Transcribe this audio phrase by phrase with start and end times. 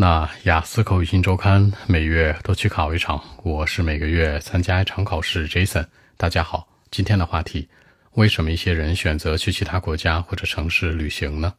[0.00, 5.46] 那雅思口语新周刊每月都去考一场，我是每个月参加一场考试。
[5.46, 5.84] Jason，
[6.16, 7.68] 大家好，今天的话题：
[8.12, 11.52] 为什么一些人选择去其他国家或者城市旅行呢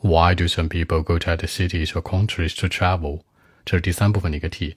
[0.00, 3.20] ？Why do some people go to the cities or countries to travel？
[3.64, 4.76] 这是第三部分的一个题。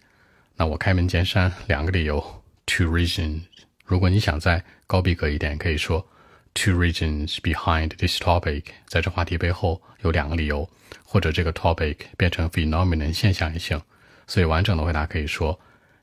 [0.56, 2.24] 那我开门见山，两个理由
[2.68, 3.42] ：two reasons。
[3.84, 6.08] 如果你想再高逼格一点，可以说。
[6.54, 10.70] Two reasons behind this topic，在这话题背后有两个理由，
[11.06, 13.82] 或者这个 topic 变成 phenomenon 现象也行。
[14.28, 15.60] 所以完整的回答可以说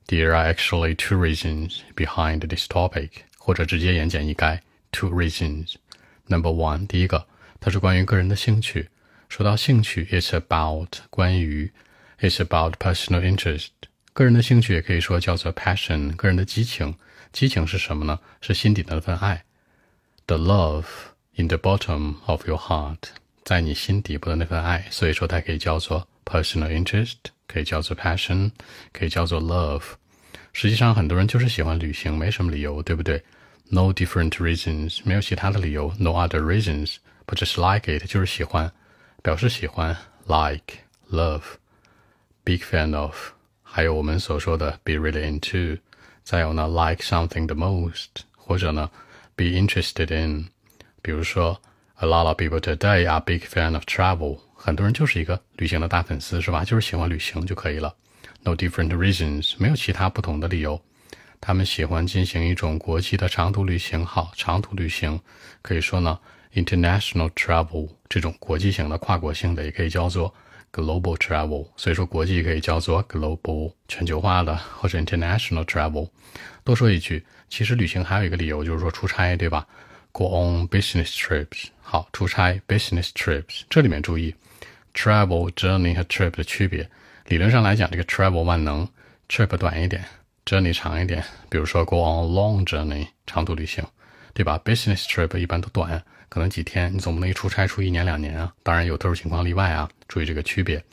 [0.06, 4.60] ，There are actually two reasons behind this topic，或者直接言简意赅
[4.92, 5.74] ，two reasons。
[6.27, 7.26] Number one，第一个，
[7.60, 8.88] 它是关于个人的兴趣。
[9.28, 11.70] 说到兴趣，it's about 关于
[12.20, 13.68] ，it's about personal interest。
[14.12, 16.96] 个人的兴趣也可以说叫做 passion，个人的激情。
[17.32, 18.18] 激情是什么呢？
[18.40, 19.45] 是心底的那份爱。
[20.27, 20.85] The love
[21.35, 23.09] in the bottom of your heart，
[23.44, 27.16] 在你心底部的那份爱，所以说它可以叫做 personal interest，
[27.48, 28.52] 可以叫做 passion，
[28.94, 29.84] 可以叫做 love。
[30.53, 33.24] 实际上，很多人就是喜欢旅行，没什么理由，对不对？
[33.70, 35.93] No different reasons，没有其他的理由。
[35.98, 38.71] No other reasons，but just like it，就是喜欢，
[39.21, 39.96] 表示喜欢，
[40.27, 41.51] like，love，big
[42.63, 43.15] fan of，
[43.63, 45.79] 还有我们所说的 be really into。
[46.24, 48.90] 再有呢，like something the most，或者呢。
[49.37, 50.48] Be interested in，
[51.02, 51.60] 比如说
[51.96, 54.40] ，a lot of people today are big fan of travel。
[54.54, 56.65] 很多人就是一个旅行的大粉丝，是吧？
[56.65, 57.95] 就是喜欢旅行就可以了。
[58.43, 60.80] No different reasons，没有其他不同的理由。
[61.40, 64.04] 他们喜欢进行一种国际的长途旅行。
[64.04, 65.20] 好，长途旅行
[65.62, 66.19] 可以说呢
[66.54, 70.34] ，international travel 这种国际型的、跨国性的，也可以叫做
[70.77, 71.66] global travel。
[71.77, 76.10] 所以说，国际可以叫做 global 全球化的，或者 international travel。
[76.62, 77.25] 多说一句。
[77.49, 79.65] 其实旅行还有一个理由，就是说出差，对吧
[80.10, 81.66] ？Go on business trips。
[81.81, 83.62] 好，出差 business trips。
[83.71, 84.34] 这里面注意
[84.93, 86.91] ，travel journey 和 trip 的区别。
[87.27, 88.88] 理论上来讲，这个 travel 万能
[89.28, 90.05] ，trip 短一点
[90.44, 91.25] ，journey 长一点。
[91.49, 93.84] 比如说 go on long journey 长途旅行，
[94.37, 96.93] 对吧？business trip 一般都短，可能几天。
[96.93, 98.53] 你总不能一出差出一年两年啊。
[98.62, 100.84] 当然有特殊情况例外啊，注意这个区别。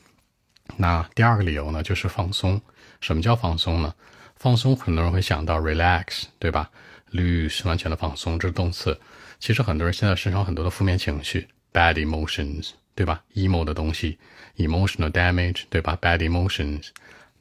[0.77, 2.59] 那第二个理由呢，就是放松。
[3.01, 3.93] 什么叫放松呢？
[4.37, 6.71] 放松，很多人会想到 relax，对吧
[7.11, 8.97] ？lose 完全的放松，这是动词。
[9.39, 14.17] 其实很多人现在身上很多的负面情绪，bad emotions，对吧？emo 的东西
[14.55, 16.87] ，emotional damage，对吧？bad emotions，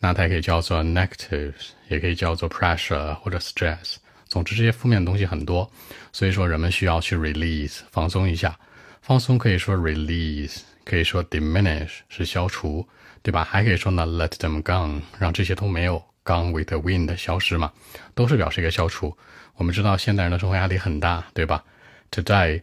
[0.01, 3.99] 那它也可以叫做 negatives，也可以叫做 pressure 或者 stress。
[4.33, 5.71] 总之，这些负面的东西很多，
[6.11, 8.59] 所以说人们需要去 release，放松一下。
[9.03, 12.89] 放松可以说 release，可以说 diminish 是消除，
[13.21, 13.45] 对吧？
[13.45, 16.03] 还可以说呢 let them go，让这些都没有。
[16.25, 17.71] Gone with the wind，消失嘛，
[18.15, 19.15] 都是表示一个消除。
[19.57, 21.63] 我们知道现代人的生活压力很大，对吧
[22.11, 22.63] ？Today,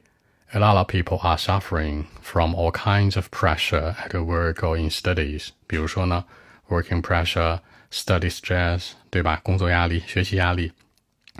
[0.50, 4.90] a lot of people are suffering from all kinds of pressure at work or in
[4.90, 5.50] studies。
[5.68, 6.26] 比如说呢
[6.68, 7.60] ，working pressure,
[7.92, 9.40] study stress，对吧？
[9.44, 10.72] 工作压力、学习压力。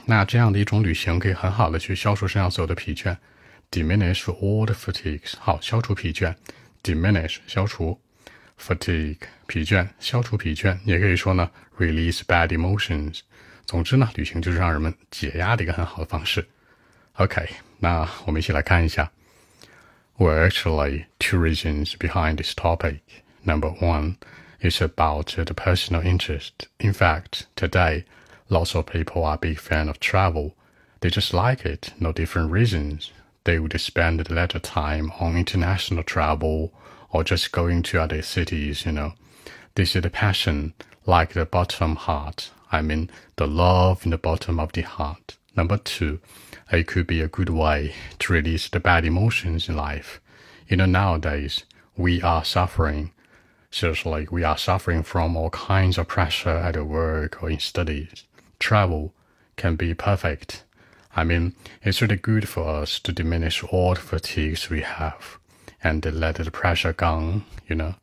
[0.07, 3.17] 那这样的一种旅行可以很好的去消除身上所有的疲倦，
[3.71, 5.35] diminish all the fatigues。
[5.39, 6.35] 好，消除疲倦，
[6.83, 8.01] diminish 消除。
[8.57, 9.19] fatigue
[9.49, 13.21] 疲倦，消除疲倦，也可以说呢 release bad emotions。
[13.67, 16.47] 总之呢，旅行就是让人们解压的一个很好的方式。
[17.15, 19.11] OK，那我们一起来看一下。
[20.17, 23.01] Well, actually, two reasons behind this topic.
[23.43, 24.19] Number one
[24.61, 26.53] is about the personal interest.
[26.79, 28.05] In fact, today,
[28.50, 30.56] lots of people are big fan of travel.
[31.02, 33.12] They just like it, no different reasons.
[33.44, 36.74] They would spend the latter time on international travel
[37.12, 39.14] or just going to other cities, you know.
[39.76, 40.74] This is the passion,
[41.06, 42.52] like the bottom heart.
[42.72, 45.38] I mean, the love in the bottom of the heart.
[45.56, 46.20] Number two,
[46.72, 50.22] it could be a good way to release the bad emotions in life.
[50.68, 51.64] You know, nowadays,
[51.98, 53.12] we are suffering.
[53.72, 58.26] Seriously, we are suffering from all kinds of pressure at work or in studies
[58.59, 59.13] Travel
[59.57, 60.65] can be perfect.
[61.17, 65.39] I mean, it's really good for us to diminish all the fatigues we have
[65.83, 67.95] and let the pressure go, you know.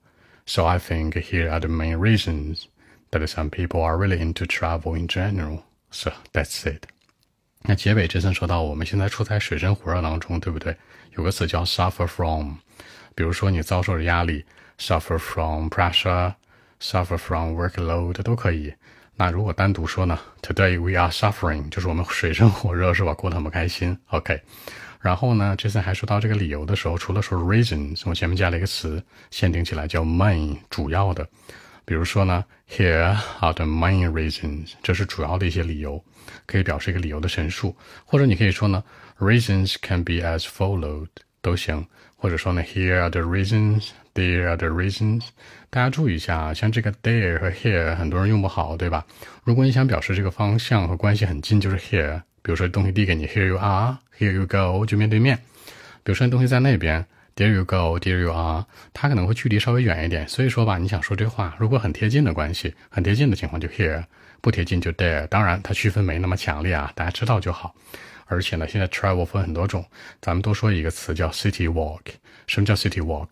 [0.45, 2.67] So I think here are the main reasons
[3.11, 5.63] that some people are really into travel in general.
[5.91, 6.87] So that's it.
[7.63, 10.75] 那结尾这次说到，我们现在处在水深火热当中，对不对？
[11.17, 12.55] 有个词叫 suffer from，
[13.13, 14.45] 比如说你遭受着压力，
[14.79, 18.73] suffer from pressure，suffer from workload 都可以。
[19.18, 23.14] 那如果单独说呢？Today we are suffering，就是我们水深火热是吧？
[23.14, 23.98] 过得很不开心。
[24.08, 24.40] OK。
[25.00, 31.26] 然后呢，Jason 还说到这个理由的时候，除了说 reasons，我前面加了一个词，限定起来叫 main，主要的。
[31.84, 36.04] 比如说呢，Here are the main reasons，这是主要的一些理由，
[36.44, 37.76] 可以表示一个理由的陈述。
[38.04, 38.82] 或者你可以说呢
[39.18, 41.08] ，reasons can be as followed，
[41.40, 41.86] 都行。
[42.16, 45.24] 或者说呢，Here are the reasons There are the reasons。
[45.68, 49.04] 大家注意一下啊，像这个 there 和 here，很多人用不好，对吧？
[49.44, 52.22] 如果你想表示这个方向和关系很近，就是 here。
[52.40, 55.36] 比如说东西递给你，Here you are，Here you go，就面对面。
[56.02, 57.04] 比如说东西在那边
[57.34, 58.64] ，There you go，There you are，
[58.94, 60.26] 它可能会距离稍微远一点。
[60.26, 64.02] 所以说吧，你想说这话，如果很贴近的关系，很贴近的情况就 here，
[64.40, 65.26] 不贴近就 there。
[65.26, 67.74] 当然，它区分没那么强烈啊，大家知道就好。
[68.26, 69.84] 而且呢，现在 travel 分很多种，
[70.20, 72.00] 咱们多说一个词叫 city walk。
[72.46, 73.30] 什么叫 city walk？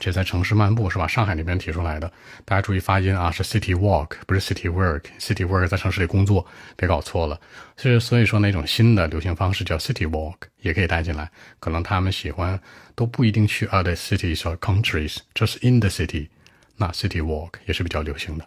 [0.00, 1.06] 这在城市漫步是吧？
[1.06, 2.12] 上海那边提出来的，
[2.44, 5.02] 大家注意发音啊，是 city walk，不是 city work。
[5.18, 6.46] city work 在城市里工作，
[6.76, 7.40] 别搞错了。
[7.76, 11.30] 所以所以说那种新的流行方式叫 city walk，也可以带进来。
[11.58, 12.60] 可能他们喜欢
[12.94, 16.28] 都不一定去 other cities or countries，just in the city，
[16.76, 18.46] 那 city walk 也是比较流行的。